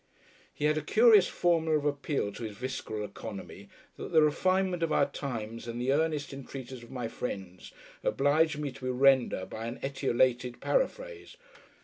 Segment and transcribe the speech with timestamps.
[0.51, 4.23] He had a curious formula of appeal to his visceral oeconomy, had Carshot, that the
[4.23, 7.71] refinement of the times and the earnest entreaties of my friends
[8.03, 11.37] induce me to render by an anæmic paraphrase.